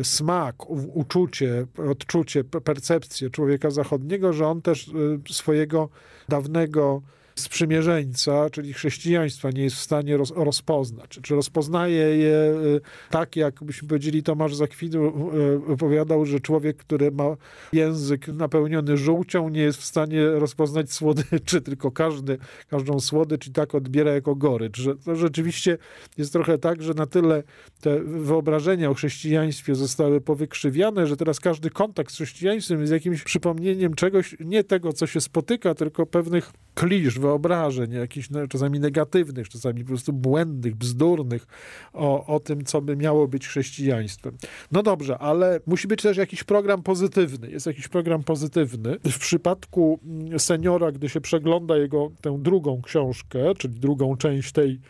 [0.03, 5.89] smak, uczucie, odczucie, percepcję człowieka zachodniego, że on też e, swojego
[6.29, 7.03] dawnego
[7.39, 11.19] sprzymierzeńca, czyli chrześcijaństwa, nie jest w stanie roz, rozpoznać.
[11.23, 15.31] Czy rozpoznaje je y, tak, jak byśmy powiedzieli, Tomasz Zakwidu
[15.69, 17.37] y, opowiadał, że człowiek, który ma
[17.73, 23.75] język napełniony żółcią, nie jest w stanie rozpoznać słodyczy, tylko każdy, każdą słodycz i tak
[23.75, 24.79] odbiera jako gorycz.
[24.79, 25.79] Że to rzeczywiście
[26.19, 27.43] jest trochę tak, że na tyle
[27.81, 33.95] te wyobrażenia o chrześcijaństwie zostały powykrzywiane, że teraz każdy kontakt z chrześcijaństwem jest jakimś przypomnieniem
[33.95, 39.83] czegoś, nie tego, co się spotyka, tylko pewnych klisz, wyobrażeń, jakichś no, czasami negatywnych, czasami
[39.83, 41.47] po prostu błędnych, bzdurnych
[41.93, 44.37] o, o tym, co by miało być chrześcijaństwem.
[44.73, 47.51] No dobrze, ale musi być też jakiś program pozytywny.
[47.51, 48.99] Jest jakiś program pozytywny.
[49.05, 54.81] W przypadku mm, seniora, gdy się przegląda jego tę drugą książkę, czyli drugą część tej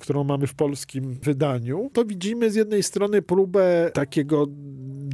[0.00, 4.46] którą mamy w polskim wydaniu, to widzimy z jednej strony próbę takiego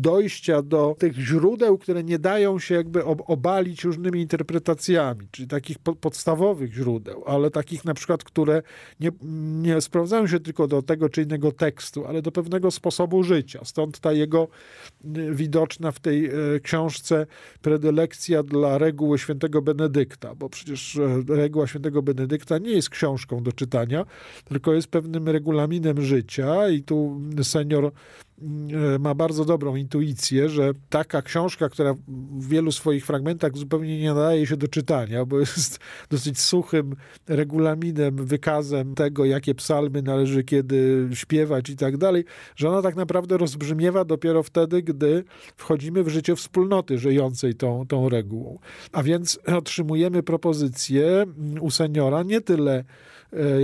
[0.02, 6.72] dojścia do tych źródeł, które nie dają się jakby obalić różnymi interpretacjami, czyli takich podstawowych
[6.72, 8.62] źródeł, ale takich na przykład, które
[9.00, 9.10] nie,
[9.62, 13.60] nie sprawdzają się tylko do tego czy innego tekstu, ale do pewnego sposobu życia.
[13.64, 14.48] Stąd ta jego
[15.16, 17.26] y, widoczna w tej y, książce
[17.62, 23.52] predylekcja dla reguły świętego Benedykta, bo przecież y, reguła świętego Benedykta nie jest książką do
[23.52, 24.04] czytania,
[24.44, 27.92] tylko jest pewnym regulaminem życia i tu senior
[28.98, 31.94] ma bardzo dobrą intuicję, że taka książka, która
[32.38, 35.78] w wielu swoich fragmentach zupełnie nie nadaje się do czytania, bo jest
[36.10, 36.96] dosyć suchym
[37.28, 42.24] regulaminem, wykazem tego, jakie psalmy należy kiedy śpiewać i tak dalej,
[42.56, 45.24] że ona tak naprawdę rozbrzmiewa dopiero wtedy, gdy
[45.56, 48.58] wchodzimy w życie wspólnoty żyjącej tą, tą regułą.
[48.92, 51.26] A więc otrzymujemy propozycję
[51.60, 52.84] u seniora nie tyle E,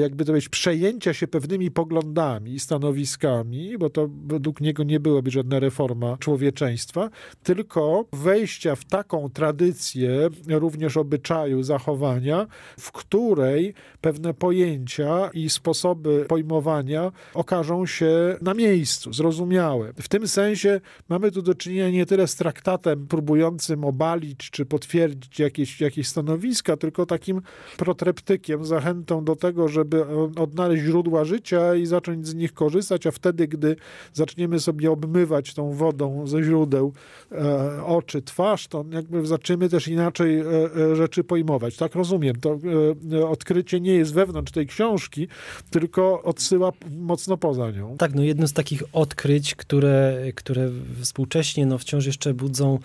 [0.01, 5.31] jakby to powiedzieć, przejęcia się pewnymi poglądami i stanowiskami, bo to według niego nie byłaby
[5.31, 7.11] żadna reforma człowieczeństwa,
[7.43, 12.47] tylko wejścia w taką tradycję również obyczaju, zachowania,
[12.81, 19.93] w której pewne pojęcia i sposoby pojmowania okażą się na miejscu, zrozumiałe.
[20.01, 25.39] W tym sensie mamy tu do czynienia nie tyle z traktatem próbującym obalić czy potwierdzić
[25.39, 27.43] jakieś, jakieś stanowiska, tylko takim
[27.77, 30.05] protreptykiem, zachętą do tego, tego, żeby
[30.37, 33.77] odnaleźć źródła życia i zacząć z nich korzystać, a wtedy, gdy
[34.13, 36.93] zaczniemy sobie obmywać tą wodą ze źródeł
[37.33, 41.77] e, oczy, twarz, to jakby zaczniemy też inaczej e, e, rzeczy pojmować.
[41.77, 42.37] Tak rozumiem.
[42.37, 42.59] To
[43.13, 45.29] e, odkrycie nie jest wewnątrz tej książki,
[45.71, 47.97] tylko odsyła mocno poza nią.
[47.97, 52.79] Tak, no jedno z takich odkryć, które, które współcześnie no, wciąż jeszcze budzą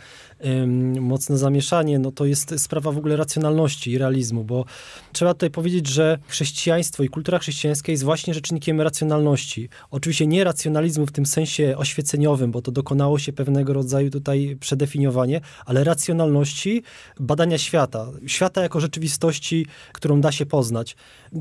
[1.02, 4.66] mocne zamieszanie, no to jest sprawa w ogóle racjonalności i realizmu, bo
[5.12, 9.70] trzeba tutaj powiedzieć, że chrześcijaństwo i kultura chrześcijańska jest właśnie rzecznikiem racjonalności.
[9.92, 15.42] Oczywiście nie racjonalizmu w tym sensie oświeceniowym, bo to dokonało się pewnego rodzaju tutaj przedefiniowanie,
[15.66, 16.84] ale racjonalności
[17.20, 18.08] badania świata.
[18.28, 20.96] Świata jako rzeczywistości, którą da się poznać.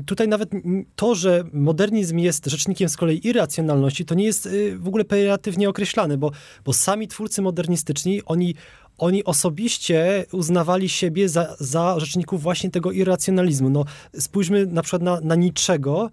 [0.05, 0.49] Tutaj nawet
[0.95, 5.69] to, że modernizm jest rzecznikiem z kolei irracjonalności, to nie jest y, w ogóle pejoratywnie
[5.69, 6.31] określane, bo,
[6.65, 8.55] bo sami twórcy modernistyczni, oni
[8.97, 13.69] oni osobiście uznawali siebie za, za rzeczników właśnie tego irracjonalizmu.
[13.69, 13.85] No,
[14.19, 16.09] spójrzmy na przykład na, na Niczego.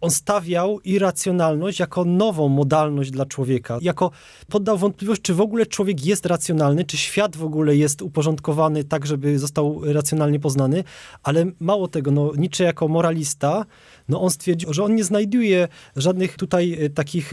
[0.00, 3.78] On stawiał irracjonalność jako nową modalność dla człowieka.
[3.82, 4.10] Jako
[4.48, 9.06] poddał wątpliwość, czy w ogóle człowiek jest racjonalny, czy świat w ogóle jest uporządkowany tak,
[9.06, 10.84] żeby został racjonalnie poznany.
[11.22, 13.64] Ale mało tego, no, Nietzsche jako moralista
[14.08, 17.32] no on stwierdził, że on nie znajduje żadnych tutaj e, takich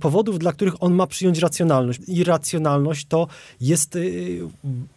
[0.00, 2.00] powodów, dla których on ma przyjąć racjonalność.
[2.06, 3.26] Irracjonalność to
[3.60, 4.00] jest e,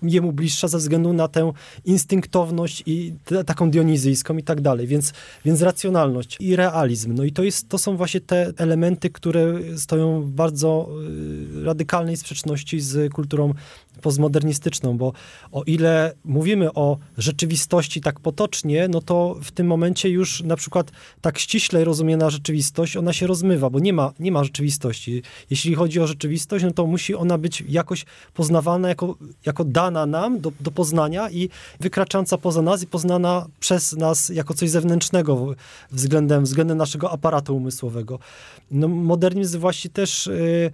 [0.04, 1.52] jemu bliższa ze względu na tę
[1.86, 4.88] instynktowność i te, taką dionizyjską i tak dalej.
[4.88, 5.14] Więc,
[5.46, 7.14] więc racjonalność i realizm.
[7.14, 10.90] No i to, jest, to są właśnie te elementy, które stoją w bardzo
[11.62, 13.54] y, radykalnej sprzeczności z kulturą
[14.02, 15.14] postmodernistyczną, bo
[15.52, 20.92] o ile mówimy o rzeczywistości tak potocznie, no to w tym momencie już na przykład
[21.22, 25.22] tak ściśle rozumiana rzeczywistość, ona się rozmywa, bo nie ma, nie ma rzeczywistości.
[25.50, 30.40] Jeśli chodzi o rzeczywistość, no to musi ona być jakoś poznawana, jako, jako dana nam
[30.40, 35.56] do, do poznania i wykraczająca poza nas i poznana przez nas jako coś zewnętrznego
[35.92, 38.20] względem, względem naszego aparatu umysłowego.
[38.72, 40.28] No, modernizm właśnie też...
[40.28, 40.72] Yy,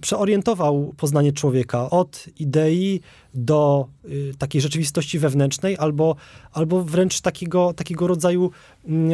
[0.00, 3.00] przeorientował poznanie człowieka od idei
[3.34, 6.16] do y, takiej rzeczywistości wewnętrznej, albo,
[6.52, 8.50] albo wręcz takiego, takiego rodzaju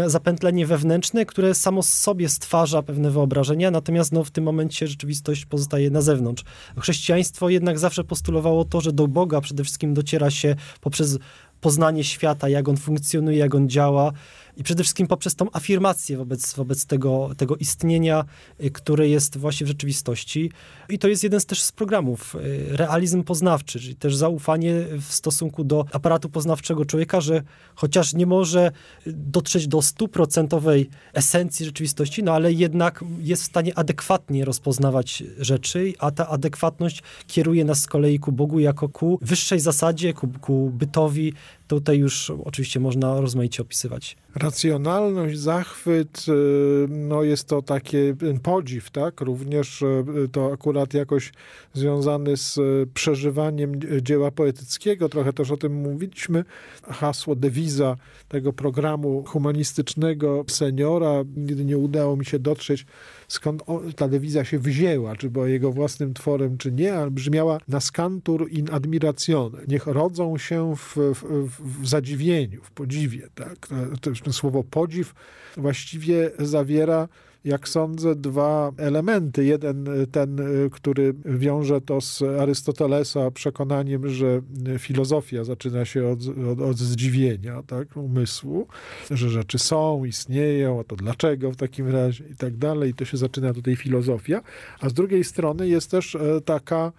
[0.06, 5.46] y, zapętlenie wewnętrzne, które samo sobie stwarza pewne wyobrażenia, natomiast no, w tym momencie rzeczywistość
[5.46, 6.44] pozostaje na zewnątrz.
[6.80, 11.18] Chrześcijaństwo jednak zawsze postulowało to, że do Boga przede wszystkim dociera się poprzez
[11.60, 14.12] poznanie świata, jak on funkcjonuje, jak on działa
[14.58, 18.24] i przede wszystkim poprzez tą afirmację wobec, wobec tego, tego istnienia,
[18.64, 20.50] y, które jest właśnie w rzeczywistości.
[20.88, 25.12] I to jest jeden z też z programów, y, realizm poznawczy, czyli też zaufanie w
[25.12, 27.42] stosunku do aparatu poznawczego człowieka, że
[27.74, 28.70] chociaż nie może
[29.06, 36.10] dotrzeć do stuprocentowej esencji rzeczywistości, no ale jednak jest w stanie adekwatnie rozpoznawać rzeczy, a
[36.10, 41.32] ta adekwatność kieruje nas z kolei ku Bogu jako ku wyższej zasadzie, ku, ku bytowi,
[41.68, 44.16] Tutaj już oczywiście można rozmaicie opisywać.
[44.34, 49.20] Racjonalność, zachwyt, y, no jest to takie podziw, tak?
[49.20, 51.32] Również y, to akurat jakoś
[51.74, 55.08] związany z y, przeżywaniem dzieła poetyckiego.
[55.08, 56.44] Trochę też o tym mówiliśmy.
[56.82, 57.96] Hasło, dewiza
[58.28, 61.24] tego programu humanistycznego seniora.
[61.36, 62.86] Nigdy nie udało mi się dotrzeć
[63.28, 63.62] skąd
[63.96, 68.70] ta dewiza się wzięła, czy była jego własnym tworem, czy nie, ale brzmiała nascantur in
[68.72, 69.58] admiratione.
[69.68, 73.28] Niech rodzą się w, w, w zadziwieniu, w podziwie.
[73.34, 73.68] Tak?
[74.00, 75.14] To, to słowo podziw
[75.56, 77.08] właściwie zawiera
[77.44, 79.44] jak sądzę, dwa elementy.
[79.44, 80.38] Jeden, ten,
[80.72, 84.40] który wiąże to z Arystotelesa przekonaniem, że
[84.78, 86.18] filozofia zaczyna się od,
[86.52, 88.66] od, od zdziwienia, tak, umysłu,
[89.10, 92.90] że rzeczy są, istnieją, a to dlaczego w takim razie i tak dalej.
[92.90, 94.42] I to się zaczyna tutaj filozofia.
[94.80, 96.92] A z drugiej strony jest też taka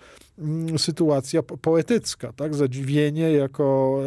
[0.77, 2.55] sytuacja poetycka, tak?
[2.55, 3.99] Zadziwienie jako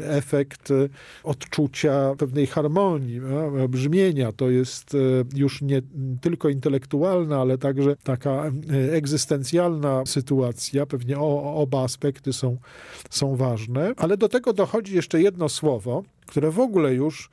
[0.00, 0.88] e, efekt e,
[1.24, 3.20] odczucia pewnej harmonii,
[3.68, 4.32] brzmienia.
[4.32, 4.98] To jest e,
[5.34, 5.82] już nie
[6.20, 8.50] tylko intelektualna, ale także taka
[8.92, 10.86] egzystencjalna sytuacja.
[10.86, 12.56] Pewnie oba aspekty są,
[13.10, 13.92] są ważne.
[13.96, 17.30] Ale do tego dochodzi jeszcze jedno słowo, które w ogóle już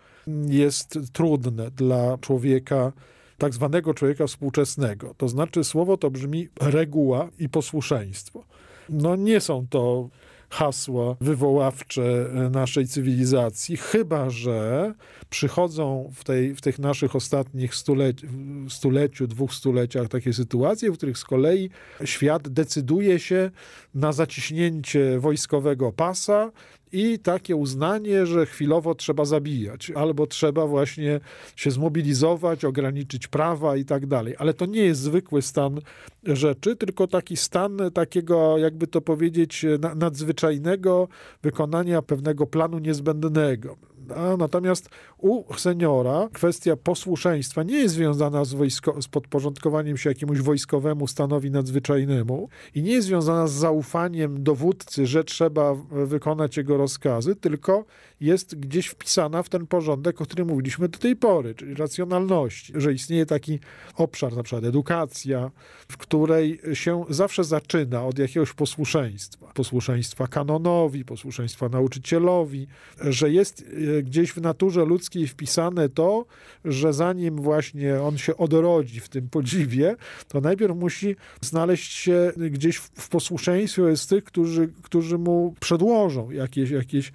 [0.47, 2.91] jest trudne dla człowieka
[3.39, 5.13] tak zwanego człowieka współczesnego.
[5.17, 8.43] To znaczy słowo to brzmi reguła i posłuszeństwo.
[8.89, 10.09] No nie są to
[10.49, 14.93] hasła wywoławcze naszej cywilizacji, chyba że
[15.29, 18.27] przychodzą w, tej, w tych naszych ostatnich stuleci,
[18.69, 21.69] stuleciu, dwóch stuleciach takie sytuacje, w których z kolei
[22.05, 23.51] świat decyduje się
[23.93, 26.51] na zaciśnięcie wojskowego pasa
[26.91, 31.19] i takie uznanie, że chwilowo trzeba zabijać, albo trzeba właśnie
[31.55, 34.35] się zmobilizować, ograniczyć prawa i tak dalej.
[34.37, 35.79] Ale to nie jest zwykły stan
[36.23, 41.07] rzeczy, tylko taki stan takiego, jakby to powiedzieć, nadzwyczajnego
[41.43, 43.88] wykonania pewnego planu niezbędnego.
[44.11, 50.39] A natomiast u seniora kwestia posłuszeństwa nie jest związana z, wojsko, z podporządkowaniem się jakiemuś
[50.39, 57.35] wojskowemu stanowi nadzwyczajnemu i nie jest związana z zaufaniem dowódcy, że trzeba wykonać jego rozkazy,
[57.35, 57.85] tylko
[58.21, 62.93] jest gdzieś wpisana w ten porządek, o którym mówiliśmy do tej pory, czyli racjonalności, że
[62.93, 63.59] istnieje taki
[63.95, 65.51] obszar, na przykład edukacja,
[65.87, 69.51] w której się zawsze zaczyna od jakiegoś posłuszeństwa.
[69.53, 72.67] Posłuszeństwa kanonowi, posłuszeństwa nauczycielowi,
[73.01, 73.65] że jest
[73.97, 76.25] e, gdzieś w naturze ludzkiej wpisane to,
[76.65, 79.95] że zanim właśnie on się odrodzi w tym podziwie,
[80.27, 86.69] to najpierw musi znaleźć się gdzieś w posłuszeństwie z tych, którzy, którzy mu przedłożą jakieś,
[86.69, 87.11] jakieś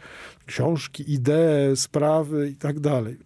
[0.46, 3.16] książki, idee, sprawy i tak dalej.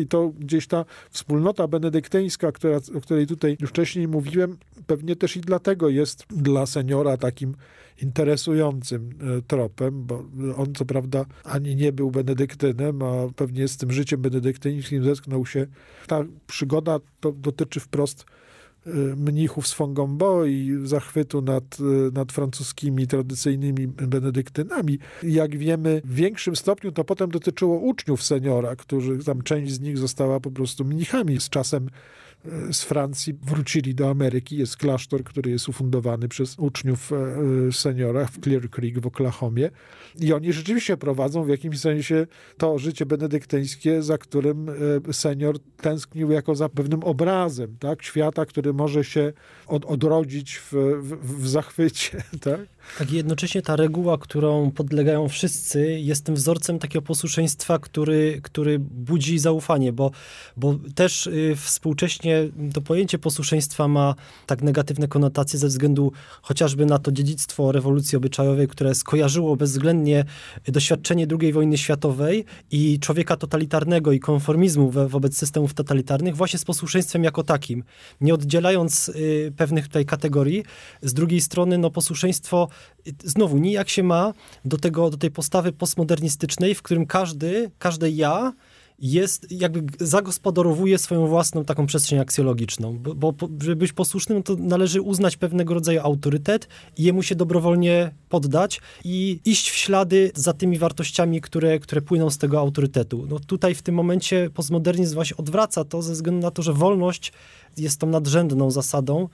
[0.00, 5.40] I to gdzieś ta wspólnota benedyktyńska, która, o której tutaj wcześniej mówiłem, pewnie też i
[5.40, 7.54] dlatego jest dla seniora takim
[8.02, 10.24] interesującym e, tropem, bo
[10.56, 15.66] on co prawda ani nie był benedyktynem, a pewnie z tym życiem benedyktyńskim zetknął się.
[16.06, 18.24] Ta przygoda to dotyczy wprost
[18.88, 24.98] Y, mnichów z Fongombo i zachwytu nad, y, nad francuskimi tradycyjnymi benedyktynami.
[25.22, 29.98] Jak wiemy, w większym stopniu to potem dotyczyło uczniów seniora, którzy tam część z nich
[29.98, 31.40] została po prostu mnichami.
[31.40, 31.90] Z czasem e,
[32.72, 34.56] z Francji wrócili do Ameryki.
[34.56, 39.70] Jest klasztor, który jest ufundowany przez uczniów e, seniora w Clear Creek w Oklahomie.
[40.20, 44.70] I oni rzeczywiście prowadzą w jakimś sensie to życie benedyktyńskie, za którym
[45.12, 48.02] senior tęsknił jako za pewnym obrazem tak?
[48.02, 49.32] świata, który może się
[49.66, 52.22] od, odrodzić w, w, w zachwycie.
[52.40, 52.60] Tak?
[52.98, 59.38] Tak, jednocześnie ta reguła, którą podlegają wszyscy, jest tym wzorcem takiego posłuszeństwa, który, który budzi
[59.38, 60.10] zaufanie, bo,
[60.56, 64.14] bo też y, współcześnie to pojęcie posłuszeństwa ma
[64.46, 66.12] tak negatywne konotacje ze względu
[66.42, 70.24] chociażby na to dziedzictwo rewolucji obyczajowej, które skojarzyło bezwzględnie
[70.68, 76.64] doświadczenie II wojny światowej i człowieka totalitarnego i konformizmu we, wobec systemów totalitarnych właśnie z
[76.64, 77.84] posłuszeństwem jako takim.
[78.20, 80.64] Nie oddzielając y, pewnych tutaj kategorii,
[81.02, 82.68] z drugiej strony no posłuszeństwo
[83.24, 88.52] znowu nijak się ma do, tego, do tej postawy postmodernistycznej, w którym każdy, każde ja
[88.98, 95.00] jest, jakby zagospodarowuje swoją własną taką przestrzeń aksjologiczną, bo, bo żeby być posłusznym, to należy
[95.00, 100.78] uznać pewnego rodzaju autorytet i jemu się dobrowolnie poddać i iść w ślady za tymi
[100.78, 103.26] wartościami, które, które płyną z tego autorytetu.
[103.28, 107.32] No tutaj w tym momencie postmodernizm właśnie odwraca to ze względu na to, że wolność
[107.76, 109.28] jest tą nadrzędną zasadą,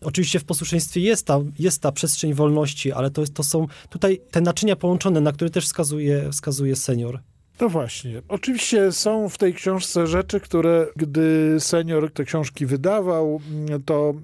[0.00, 4.20] Oczywiście w posłuszeństwie jest ta, jest ta przestrzeń wolności, ale to, jest, to są tutaj
[4.30, 7.20] te naczynia połączone, na które też wskazuje, wskazuje senior.
[7.60, 8.22] No właśnie.
[8.28, 13.40] Oczywiście są w tej książce rzeczy, które gdy senior te książki wydawał,
[13.84, 14.14] to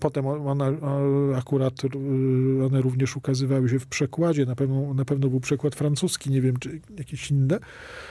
[0.00, 0.76] potem one
[1.36, 1.74] akurat
[2.66, 4.46] one również ukazywały się w przekładzie.
[4.46, 7.58] Na pewno, na pewno był przekład francuski, nie wiem, czy jakieś inne.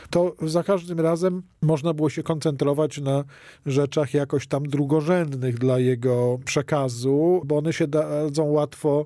[0.10, 3.24] To za każdym razem można było się koncentrować na
[3.66, 9.06] rzeczach jakoś tam drugorzędnych dla jego przekazu, bo one się dadzą łatwo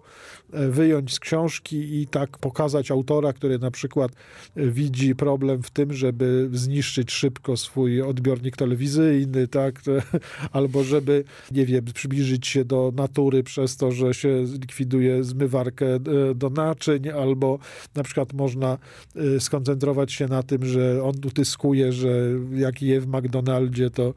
[0.53, 4.11] wyjąć z książki i tak pokazać autora, który na przykład
[4.55, 9.81] e, widzi problem w tym, żeby zniszczyć szybko swój odbiornik telewizyjny, tak?
[10.51, 15.99] Albo żeby, nie wiem, przybliżyć się do natury przez to, że się likwiduje zmywarkę e,
[16.35, 17.59] do naczyń, albo
[17.95, 18.77] na przykład można
[19.15, 22.09] e, skoncentrować się na tym, że on utyskuje, że
[22.53, 24.13] jak je w McDonaldzie, to,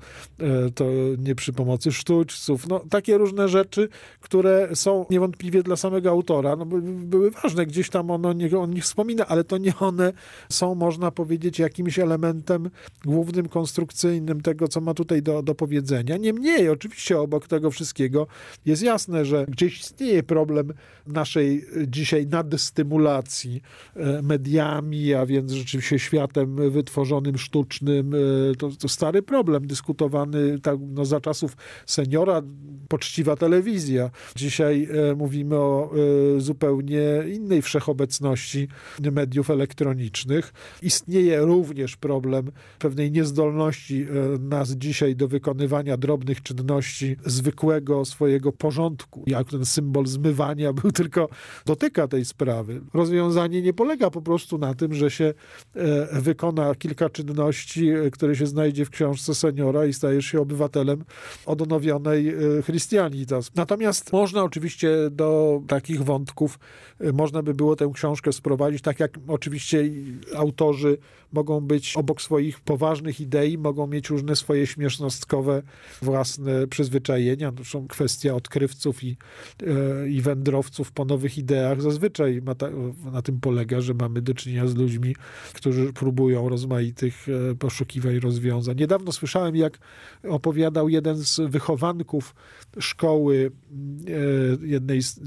[0.74, 0.84] to
[1.18, 2.68] nie przy pomocy sztućców.
[2.68, 3.88] No, takie różne rzeczy,
[4.20, 6.25] które są niewątpliwie dla samego autora,
[6.56, 7.66] no, były ważne.
[7.66, 10.12] Gdzieś tam on o on nich wspomina, ale to nie one
[10.48, 12.70] są, można powiedzieć, jakimś elementem
[13.04, 16.16] głównym, konstrukcyjnym tego, co ma tutaj do, do powiedzenia.
[16.16, 18.26] Niemniej, oczywiście obok tego wszystkiego
[18.64, 20.72] jest jasne, że gdzieś istnieje problem
[21.06, 23.62] naszej dzisiaj naddystymulacji
[23.96, 28.14] e, mediami, a więc rzeczywiście światem wytworzonym, sztucznym.
[28.14, 31.56] E, to, to stary problem, dyskutowany tak, no, za czasów
[31.86, 32.42] seniora,
[32.88, 34.10] poczciwa telewizja.
[34.36, 35.90] Dzisiaj e, mówimy o
[36.38, 37.02] zupełnie
[37.32, 38.68] innej wszechobecności
[39.12, 40.52] mediów elektronicznych.
[40.82, 49.24] Istnieje również problem pewnej niezdolności e, nas dzisiaj do wykonywania drobnych czynności zwykłego swojego porządku.
[49.26, 51.28] Jak ten symbol zmywania był tylko
[51.66, 52.80] dotyka tej sprawy.
[52.94, 55.34] Rozwiązanie nie polega po prostu na tym, że się
[55.74, 61.04] e, wykona kilka czynności, które się znajdzie w książce seniora i stajesz się obywatelem
[61.46, 63.50] odnowionej Christianitas.
[63.54, 66.58] Natomiast można oczywiście do takich wątków,
[67.12, 69.90] można by było tę książkę sprowadzić, tak jak oczywiście
[70.36, 70.98] autorzy
[71.32, 75.62] mogą być obok swoich poważnych idei, mogą mieć różne swoje śmiesznostkowe
[76.02, 77.52] własne przyzwyczajenia.
[77.56, 79.16] Zresztą kwestia odkrywców i,
[79.66, 82.68] e, i wędrowców po nowych ideach zazwyczaj ta,
[83.12, 85.16] na tym polega, że mamy do czynienia z ludźmi,
[85.52, 88.76] którzy próbują rozmaitych e, poszukiwań rozwiązań.
[88.76, 89.78] Niedawno słyszałem, jak
[90.28, 92.34] opowiadał jeden z wychowanków
[92.78, 93.50] szkoły,
[94.62, 95.20] e, jednej z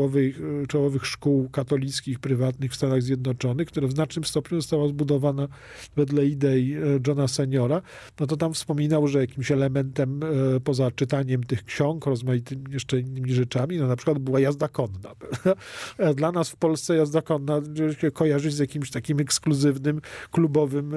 [0.00, 5.48] czołowych, czołowych szkół katolickich, prywatnych w Stanach Zjednoczonych, która w znacznym stopniu została zbudowana
[5.96, 7.82] wedle idei e, Johna Seniora,
[8.20, 13.32] no to tam wspominał, że jakimś elementem e, poza czytaniem tych ksiąg, rozmaitymi jeszcze innymi
[13.32, 15.10] rzeczami, no na przykład była jazda konna.
[15.98, 17.60] E, dla nas w Polsce jazda konna
[18.00, 20.94] się kojarzy z jakimś takim ekskluzywnym, klubowym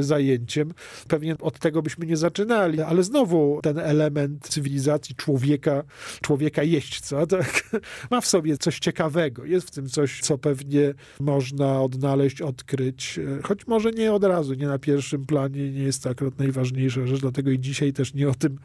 [0.00, 0.74] zajęciem.
[1.08, 5.82] Pewnie od tego byśmy nie zaczynali, ale znowu ten element cywilizacji człowieka,
[6.22, 7.70] człowieka jeźdźca, tak?
[8.10, 9.44] ma w sobie coś ciekawego.
[9.44, 14.66] Jest w tym coś, co pewnie można odnaleźć, odkryć, choć może nie od razu, nie
[14.66, 18.34] na pierwszym planie, nie jest to akurat najważniejsza rzecz, dlatego i dzisiaj też nie o
[18.34, 18.58] tym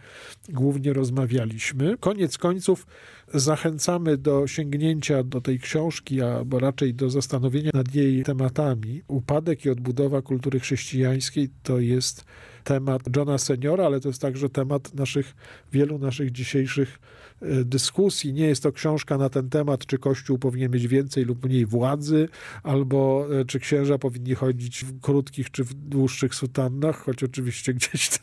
[0.50, 1.98] głównie rozmawialiśmy.
[2.00, 2.86] Koniec końców
[3.34, 9.02] zachęcamy do sięgnięcia do tej książki, albo raczej do zastanowienia nad jej tematami.
[9.08, 12.26] Upadek i odbudowa kultury chrześcijańskiej to jest
[12.64, 15.36] temat Johna Seniora, ale to jest także temat naszych,
[15.72, 17.23] wielu naszych dzisiejszych e,
[17.66, 18.34] dyskusji.
[18.34, 22.30] Nie jest to książka na ten temat, czy Kościół powinien mieć więcej lub mniej władzy,
[22.64, 28.10] albo e, czy księża powinni chodzić w krótkich czy w dłuższych sutannach, choć oczywiście gdzieś
[28.10, 28.20] ten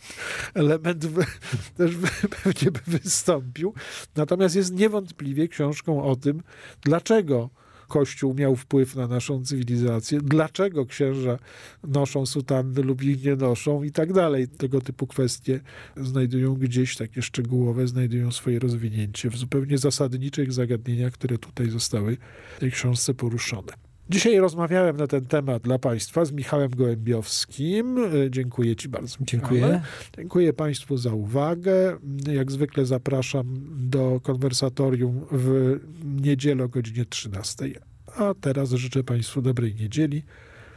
[0.55, 1.25] element by,
[1.77, 2.09] też by,
[2.43, 3.75] pewnie by wystąpił.
[4.17, 6.43] Natomiast jest niewątpliwie książką o tym,
[6.83, 7.51] dlaczego
[7.91, 11.38] Kościół miał wpływ na naszą cywilizację, dlaczego księża
[11.84, 14.49] noszą sutanny lub ich nie noszą i tak dalej.
[14.49, 15.61] Tego typu kwestie
[15.97, 22.16] znajdują gdzieś takie szczegółowe, znajdują swoje rozwinięcie w zupełnie zasadniczych zagadnieniach, które tutaj zostały
[22.57, 23.89] w tej książce poruszone.
[24.11, 27.99] Dzisiaj rozmawiałem na ten temat dla Państwa z Michałem Gołębiowskim.
[28.31, 29.17] Dziękuję Ci bardzo.
[29.21, 29.61] Dziękuję.
[29.61, 29.83] Michale.
[30.17, 31.97] Dziękuję Państwu za uwagę.
[32.33, 33.47] Jak zwykle zapraszam
[33.77, 37.71] do konwersatorium w niedzielę o godzinie 13.
[38.17, 40.23] A teraz życzę Państwu dobrej niedzieli.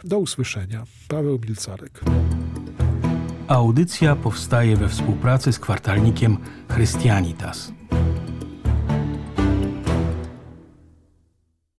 [0.03, 0.83] Do usłyszenia.
[1.07, 2.01] Paweł Milcarek.
[3.47, 6.37] Audycja powstaje we współpracy z kwartalnikiem
[6.69, 7.71] Chrystianitas.